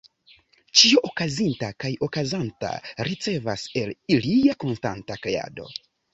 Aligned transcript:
Ĉio 0.79 1.03
okazinta 1.09 1.69
kaj 1.83 1.91
okazanta 2.07 2.73
ricevas 3.09 3.67
el 3.83 3.95
lia 4.27 4.59
konstanta 4.67 5.21
kreado. 5.29 5.71